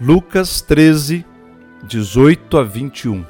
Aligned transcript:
Lucas 0.00 0.60
13, 0.60 1.24
18 1.84 2.58
a 2.58 2.64
21 2.64 3.24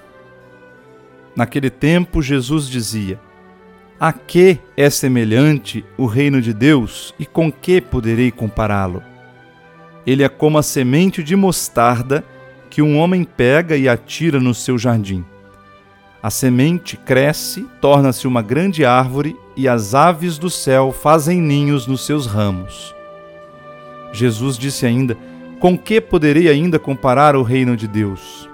Naquele 1.37 1.69
tempo, 1.69 2.23
Jesus 2.23 2.71
dizia: 2.71 3.21
A 4.01 4.15
que 4.15 4.59
é 4.75 4.89
semelhante 4.89 5.85
o 5.99 6.07
reino 6.07 6.41
de 6.41 6.55
Deus 6.55 7.15
e 7.19 7.27
com 7.27 7.53
que 7.53 7.83
poderei 7.83 8.31
compará-lo? 8.31 9.03
Ele 10.07 10.23
é 10.23 10.29
como 10.29 10.57
a 10.57 10.63
semente 10.63 11.23
de 11.23 11.37
mostarda 11.37 12.25
que 12.71 12.81
um 12.81 12.99
homem 12.99 13.25
pega 13.25 13.77
e 13.77 13.87
atira 13.87 14.41
no 14.41 14.55
seu 14.55 14.79
jardim. 14.79 15.23
A 16.23 16.31
semente 16.31 16.97
cresce, 16.97 17.67
torna-se 17.79 18.27
uma 18.27 18.41
grande 18.41 18.87
árvore 18.87 19.37
e 19.55 19.69
as 19.69 19.95
aves 19.95 20.39
do 20.39 20.49
céu 20.49 20.93
fazem 20.93 21.43
ninhos 21.43 21.87
nos 21.87 22.07
seus 22.07 22.27
ramos. 22.27 22.95
Jesus 24.15 24.57
disse 24.57 24.87
ainda: 24.87 25.15
com 25.59 25.79
que 25.79 26.01
poderei 26.01 26.49
ainda 26.49 26.79
comparar 26.79 27.37
o 27.37 27.43
reino 27.43 27.77
de 27.77 27.89
Deus? 27.89 28.49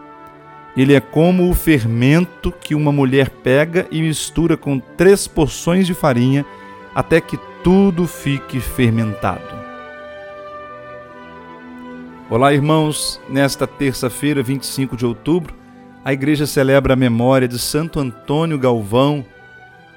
Ele 0.77 0.95
é 0.95 1.01
como 1.01 1.51
o 1.51 1.55
fermento 1.55 2.53
que 2.53 2.75
uma 2.75 2.93
mulher 2.93 3.29
pega 3.29 3.87
e 3.91 4.01
mistura 4.01 4.57
com 4.57 4.79
três 4.79 5.27
porções 5.27 5.87
de 5.87 5.95
farinha 5.95 6.45
até 6.95 7.21
que 7.21 7.39
tudo 7.63 8.07
fique 8.07 8.61
fermentado. 8.61 9.61
Olá, 12.29 12.55
irmãos. 12.55 13.21
Nesta 13.29 13.67
terça-feira, 13.67 14.43
25 14.43 14.97
de 14.97 15.05
outubro, 15.05 15.53
a 16.05 16.13
igreja 16.13 16.47
celebra 16.47 16.95
a 16.95 16.97
memória 16.97 17.49
de 17.49 17.59
Santo 17.59 17.99
Antônio 17.99 18.57
Galvão, 18.57 19.25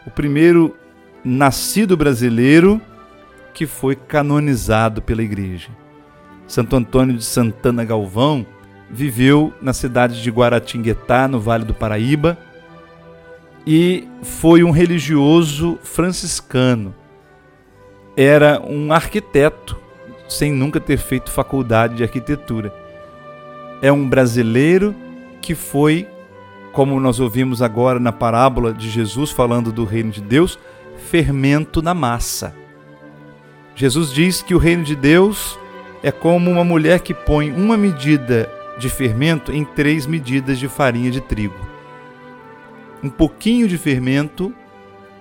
o 0.05 0.09
primeiro 0.09 0.75
nascido 1.23 1.95
brasileiro 1.95 2.81
que 3.53 3.67
foi 3.67 3.95
canonizado 3.95 5.01
pela 5.01 5.21
igreja. 5.21 5.69
Santo 6.53 6.75
Antônio 6.75 7.17
de 7.17 7.25
Santana 7.25 7.83
Galvão 7.83 8.45
viveu 8.87 9.51
na 9.59 9.73
cidade 9.73 10.21
de 10.21 10.29
Guaratinguetá, 10.29 11.27
no 11.27 11.39
Vale 11.39 11.65
do 11.65 11.73
Paraíba, 11.73 12.37
e 13.65 14.07
foi 14.21 14.63
um 14.63 14.69
religioso 14.69 15.79
franciscano. 15.81 16.93
Era 18.15 18.61
um 18.61 18.93
arquiteto, 18.93 19.75
sem 20.29 20.51
nunca 20.53 20.79
ter 20.79 20.97
feito 20.97 21.31
faculdade 21.31 21.95
de 21.95 22.03
arquitetura. 22.03 22.71
É 23.81 23.91
um 23.91 24.07
brasileiro 24.07 24.93
que 25.41 25.55
foi, 25.55 26.07
como 26.71 26.99
nós 26.99 27.19
ouvimos 27.19 27.63
agora 27.63 27.99
na 27.99 28.11
parábola 28.11 28.71
de 28.71 28.91
Jesus 28.91 29.31
falando 29.31 29.71
do 29.71 29.85
reino 29.85 30.11
de 30.11 30.21
Deus, 30.21 30.59
fermento 31.09 31.81
na 31.81 31.95
massa. 31.95 32.53
Jesus 33.73 34.13
diz 34.13 34.43
que 34.43 34.53
o 34.53 34.59
reino 34.59 34.83
de 34.83 34.95
Deus 34.95 35.57
é 36.03 36.11
como 36.11 36.51
uma 36.51 36.65
mulher 36.65 36.99
que 36.99 37.13
põe 37.13 37.49
uma 37.51 37.77
medida 37.77 38.51
de 38.77 38.89
fermento 38.89 39.53
em 39.53 39.63
três 39.63 40.05
medidas 40.05 40.59
de 40.59 40.67
farinha 40.67 41.09
de 41.09 41.21
trigo. 41.21 41.55
Um 43.01 43.09
pouquinho 43.09 43.67
de 43.67 43.77
fermento 43.77 44.53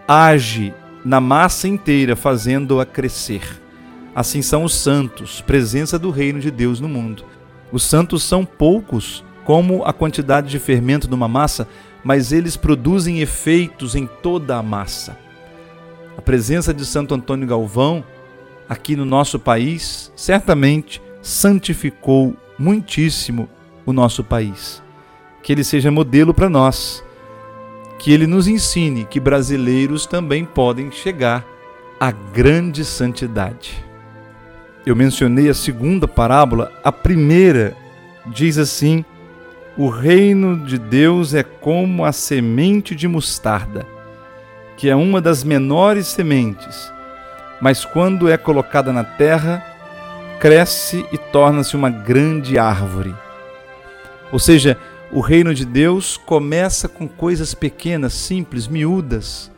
age 0.07 0.75
na 1.05 1.21
massa 1.21 1.69
inteira, 1.69 2.17
fazendo-a 2.17 2.85
crescer. 2.85 3.61
Assim 4.15 4.43
são 4.43 4.65
os 4.65 4.75
santos, 4.75 5.41
presença 5.41 5.99
do 5.99 6.11
reino 6.11 6.41
de 6.41 6.51
Deus 6.51 6.81
no 6.81 6.89
mundo. 6.89 7.25
Os 7.71 7.85
santos 7.85 8.23
são 8.23 8.45
poucos, 8.45 9.25
como 9.45 9.85
a 9.85 9.93
quantidade 9.93 10.51
de 10.51 10.59
fermento 10.59 11.09
numa 11.09 11.29
massa, 11.29 11.67
mas 12.05 12.33
eles 12.33 12.57
produzem 12.57 13.21
efeitos 13.21 13.95
em 13.95 14.07
toda 14.07 14.57
a 14.57 14.63
massa. 14.63 15.17
A 16.17 16.21
presença 16.21 16.75
de 16.75 16.85
Santo 16.85 17.15
Antônio 17.15 17.47
Galvão 17.47 18.05
aqui 18.73 18.97
no 18.97 19.05
nosso 19.05 19.39
país, 19.39 20.11
certamente 20.17 21.01
santificou 21.21 22.35
muitíssimo 22.59 23.49
o 23.85 23.93
nosso 23.93 24.25
país. 24.25 24.83
Que 25.43 25.53
ele 25.53 25.63
seja 25.63 25.91
modelo 25.91 26.33
para 26.33 26.49
nós. 26.49 27.05
Que 27.99 28.13
ele 28.13 28.27
nos 28.27 28.49
ensine 28.49 29.05
que 29.05 29.21
brasileiros 29.21 30.07
também 30.07 30.45
podem 30.45 30.91
chegar 30.91 31.47
à 32.01 32.11
grande 32.11 32.85
santidade. 32.85 33.85
Eu 34.85 34.97
mencionei 34.97 35.49
a 35.49 35.55
segunda 35.55 36.09
parábola, 36.09 36.73
a 36.83 36.91
primeira 36.91 37.77
diz 38.27 38.59
assim: 38.59 39.05
O 39.77 39.89
reino 39.89 40.67
de 40.67 40.79
Deus 40.79 41.35
é 41.35 41.45
como 41.45 42.05
a 42.05 42.11
semente 42.11 42.97
de 42.97 43.07
mostarda, 43.07 43.87
que 44.77 44.89
é 44.89 44.97
uma 44.97 45.21
das 45.21 45.45
menores 45.45 46.09
sementes 46.09 46.93
mas 47.63 47.85
quando 47.85 48.29
é 48.29 48.37
colocada 48.37 48.93
na 48.93 49.05
terra, 49.05 49.65
cresce 50.41 51.07
e 51.13 51.17
torna-se 51.17 51.77
uma 51.77 51.89
grande 51.89 52.59
árvore. 52.59 53.15
Ou 54.33 54.39
seja, 54.41 54.77
o 55.13 55.21
reino 55.21 55.55
de 55.55 55.65
Deus 55.65 56.17
começa 56.17 56.89
com 56.89 57.07
coisas 57.07 57.55
pequenas, 57.55 58.15
simples, 58.15 58.67
miúdas, 58.67 59.49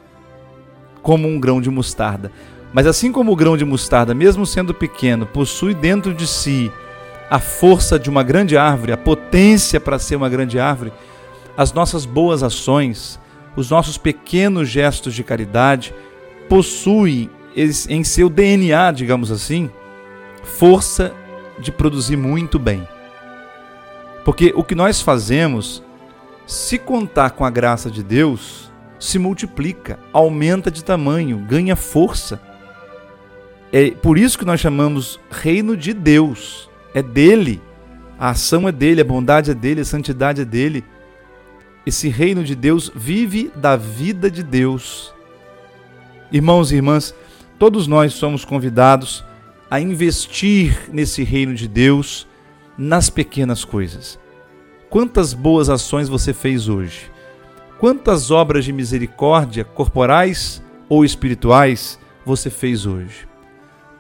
como 1.01 1.27
um 1.27 1.41
grão 1.41 1.63
de 1.63 1.71
mostarda. 1.71 2.31
Mas 2.75 2.87
assim 2.87 3.11
como 3.11 3.33
o 3.33 3.37
grão 3.37 3.57
de 3.57 3.65
mostarda, 3.65 4.13
mesmo 4.13 4.45
sendo 4.45 4.75
pequeno, 4.75 5.25
possui 5.25 5.73
dentro 5.73 6.13
de 6.13 6.27
si 6.27 6.71
a 7.31 7.39
força 7.39 7.99
de 7.99 8.11
uma 8.11 8.23
grande 8.23 8.55
árvore, 8.55 8.93
a 8.93 8.99
potência 8.99 9.81
para 9.81 9.99
ser 9.99 10.17
uma 10.17 10.29
grande 10.29 10.61
árvore, 10.61 10.93
as 11.57 11.73
nossas 11.73 12.05
boas 12.05 12.43
ações, 12.43 13.19
os 13.57 13.71
nossos 13.71 13.97
pequenos 13.97 14.69
gestos 14.69 15.15
de 15.15 15.25
caridade 15.25 15.95
possuem 16.51 17.31
em 17.57 18.03
seu 18.03 18.29
DNA, 18.29 18.93
digamos 18.93 19.31
assim, 19.31 19.71
força 20.43 21.15
de 21.59 21.71
produzir 21.71 22.17
muito 22.17 22.59
bem. 22.59 22.87
Porque 24.25 24.53
o 24.57 24.65
que 24.65 24.75
nós 24.75 25.01
fazemos, 25.01 25.83
se 26.47 26.79
contar 26.79 27.31
com 27.31 27.45
a 27.45 27.51
graça 27.51 27.91
de 27.91 28.03
Deus, 28.03 28.73
se 28.99 29.19
multiplica, 29.19 29.99
aumenta 30.13 30.71
de 30.71 30.83
tamanho, 30.83 31.39
ganha 31.39 31.77
força. 31.77 32.41
É 33.73 33.91
por 33.91 34.19
isso 34.19 34.39
que 34.39 34.45
nós 34.45 34.61
chamamos 34.61 35.21
reino 35.31 35.77
de 35.77 35.93
Deus. 35.93 36.71
É 36.95 37.03
dele. 37.03 37.61
A 38.19 38.31
ação 38.31 38.69
é 38.69 38.73
dele, 38.73 39.01
a 39.01 39.05
bondade 39.05 39.51
é 39.51 39.55
dele, 39.55 39.81
a 39.81 39.85
santidade 39.85 40.41
é 40.41 40.45
dele. 40.45 40.85
Esse 41.85 42.09
reino 42.09 42.43
de 42.43 42.55
Deus 42.55 42.91
vive 42.95 43.51
da 43.55 43.77
vida 43.77 44.31
de 44.31 44.43
Deus. 44.43 45.13
Irmãos 46.33 46.73
e 46.73 46.77
irmãs, 46.77 47.15
Todos 47.59 47.87
nós 47.87 48.15
somos 48.15 48.45
convidados 48.45 49.25
a 49.71 49.81
investir 49.81 50.89
nesse 50.93 51.23
reino 51.23 51.55
de 51.55 51.69
Deus 51.69 52.27
nas 52.77 53.09
pequenas 53.09 53.65
coisas. 53.65 54.19
Quantas 54.91 55.33
boas 55.33 55.69
ações 55.69 56.09
você 56.09 56.33
fez 56.33 56.69
hoje? 56.69 57.11
Quantas 57.79 58.31
obras 58.31 58.65
de 58.65 58.73
misericórdia, 58.73 59.65
corporais 59.65 60.63
ou 60.89 61.05
espirituais, 61.05 61.99
você 62.25 62.51
fez 62.51 62.87
hoje? 62.87 63.29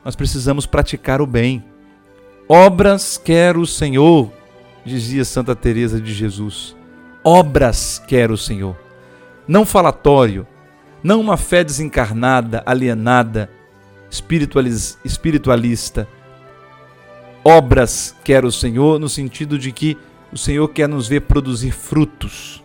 Nós 0.04 0.14
precisamos 0.14 0.66
praticar 0.66 1.20
o 1.20 1.26
bem. 1.26 1.64
Obras 2.48 3.16
quer 3.16 3.56
o 3.56 3.66
Senhor, 3.66 4.30
dizia 4.84 5.24
Santa 5.24 5.56
Teresa 5.56 6.00
de 6.00 6.12
Jesus. 6.12 6.76
Obras 7.22 8.02
quer 8.06 8.30
o 8.30 8.36
Senhor. 8.36 8.76
Não 9.48 9.64
falatório, 9.64 10.46
não 11.04 11.20
uma 11.20 11.36
fé 11.36 11.62
desencarnada, 11.62 12.62
alienada, 12.64 13.50
espiritualista. 14.10 16.08
Obras 17.44 18.16
quer 18.24 18.42
o 18.42 18.50
Senhor, 18.50 18.98
no 18.98 19.06
sentido 19.10 19.58
de 19.58 19.70
que 19.70 19.98
o 20.32 20.38
Senhor 20.38 20.66
quer 20.68 20.88
nos 20.88 21.06
ver 21.06 21.20
produzir 21.20 21.72
frutos. 21.72 22.64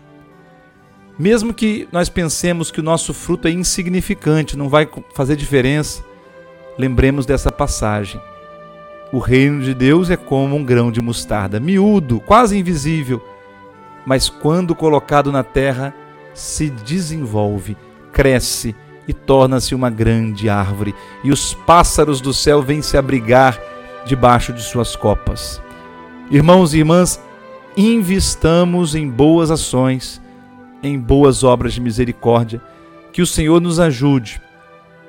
Mesmo 1.19 1.53
que 1.53 1.85
nós 1.91 2.07
pensemos 2.07 2.71
que 2.71 2.79
o 2.79 2.83
nosso 2.83 3.13
fruto 3.13 3.45
é 3.45 3.51
insignificante, 3.51 4.57
não 4.57 4.69
vai 4.69 4.87
fazer 5.13 5.35
diferença, 5.35 6.01
lembremos 6.77 7.25
dessa 7.25 7.51
passagem. 7.51 8.21
O 9.11 9.19
reino 9.19 9.61
de 9.61 9.73
Deus 9.73 10.09
é 10.09 10.15
como 10.15 10.55
um 10.55 10.63
grão 10.63 10.93
de 10.93 11.01
mostarda, 11.01 11.59
miúdo, 11.59 12.21
quase 12.21 12.57
invisível, 12.57 13.21
mas 14.05 14.29
quando 14.29 14.73
colocado 14.73 15.29
na 15.29 15.43
terra, 15.43 15.93
se 16.33 16.69
desenvolve 16.69 17.75
cresce 18.19 18.75
e 19.07 19.13
torna-se 19.13 19.73
uma 19.73 19.89
grande 19.89 20.49
árvore, 20.49 20.93
e 21.23 21.31
os 21.31 21.53
pássaros 21.53 22.19
do 22.19 22.33
céu 22.33 22.61
vêm 22.61 22.81
se 22.81 22.97
abrigar 22.97 23.57
debaixo 24.05 24.51
de 24.51 24.61
suas 24.61 24.93
copas. 24.93 25.61
Irmãos 26.29 26.73
e 26.73 26.79
irmãs, 26.79 27.17
investamos 27.77 28.93
em 28.93 29.09
boas 29.09 29.49
ações, 29.49 30.21
em 30.83 30.99
boas 30.99 31.45
obras 31.45 31.73
de 31.73 31.79
misericórdia, 31.79 32.61
que 33.13 33.21
o 33.21 33.25
Senhor 33.25 33.61
nos 33.61 33.79
ajude 33.79 34.41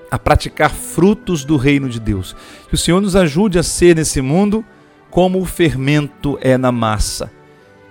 a 0.08 0.16
praticar 0.16 0.70
frutos 0.70 1.44
do 1.44 1.56
reino 1.56 1.88
de 1.88 1.98
Deus. 1.98 2.36
Que 2.68 2.74
o 2.74 2.78
Senhor 2.78 3.00
nos 3.00 3.16
ajude 3.16 3.58
a 3.58 3.62
ser 3.64 3.96
nesse 3.96 4.20
mundo 4.20 4.64
como 5.10 5.40
o 5.40 5.44
fermento 5.44 6.38
é 6.40 6.56
na 6.56 6.70
massa. 6.70 7.28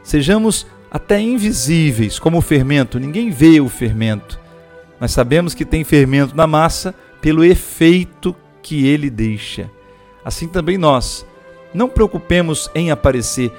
Sejamos 0.01 0.65
até 0.89 1.19
invisíveis 1.19 2.17
como 2.17 2.37
o 2.37 2.41
fermento, 2.41 2.97
ninguém 2.97 3.29
vê 3.29 3.59
o 3.59 3.67
fermento, 3.67 4.39
nós 4.99 5.11
sabemos 5.11 5.53
que 5.53 5.65
tem 5.65 5.83
fermento 5.83 6.35
na 6.35 6.45
massa 6.45 6.93
pelo 7.21 7.43
efeito 7.43 8.35
que 8.61 8.87
ele 8.87 9.09
deixa. 9.09 9.69
Assim 10.23 10.47
também 10.47 10.77
nós 10.77 11.25
Não 11.73 11.87
preocupemos 11.87 12.69
em 12.73 12.89
aparecer. 12.89 13.51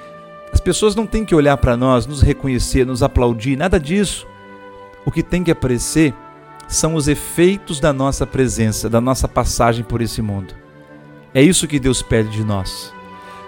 As 0.51 0.59
pessoas 0.59 0.95
não 0.95 1.07
têm 1.07 1.23
que 1.23 1.33
olhar 1.33 1.55
para 1.55 1.77
nós, 1.77 2.05
nos 2.05 2.21
reconhecer, 2.21 2.85
nos 2.85 3.01
aplaudir, 3.01 3.55
nada 3.55 3.79
disso. 3.79 4.27
O 5.05 5.11
que 5.11 5.23
tem 5.23 5.45
que 5.45 5.51
aparecer 5.51 6.13
são 6.67 6.95
os 6.95 7.07
efeitos 7.07 7.79
da 7.79 7.93
nossa 7.93 8.27
presença, 8.27 8.89
da 8.89 8.99
nossa 8.99 9.29
passagem 9.29 9.83
por 9.83 10.01
esse 10.01 10.21
mundo. 10.21 10.53
É 11.33 11.41
isso 11.41 11.67
que 11.67 11.79
Deus 11.79 12.01
pede 12.01 12.29
de 12.29 12.43
nós. 12.43 12.93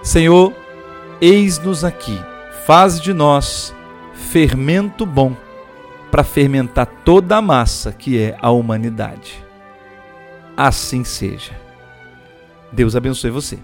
Senhor, 0.01 0.53
eis-nos 1.19 1.83
aqui, 1.83 2.17
faz 2.65 3.01
de 3.01 3.13
nós 3.13 3.75
fermento 4.13 5.05
bom 5.05 5.35
para 6.13 6.23
fermentar 6.23 6.85
toda 7.03 7.37
a 7.37 7.41
massa 7.41 7.91
que 7.91 8.19
é 8.19 8.37
a 8.39 8.51
humanidade. 8.51 9.43
Assim 10.55 11.03
seja. 11.03 11.59
Deus 12.71 12.95
abençoe 12.95 13.31
você. 13.31 13.57